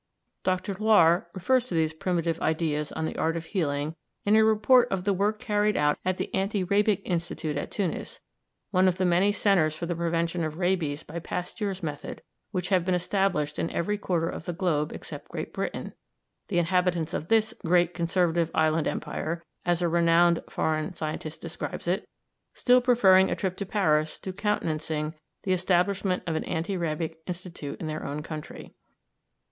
[0.43, 0.73] Dr.
[0.79, 5.03] Loir refers to these primitive ideas on the art of healing in a report of
[5.03, 8.19] the work carried out at the Anti rabic Institute at Tunis,
[8.71, 12.83] one of the many centres for the prevention of rabies by Pasteur's method which have
[12.83, 15.93] been established in every quarter of the globe except Great Britain,
[16.47, 22.07] the inhabitants of this "great conservative island Empire," as a renowned foreign scientist describes it,
[22.55, 25.13] still preferring a trip to Paris to countenancing
[25.43, 28.73] the establishment of an anti rabic institute in their own country.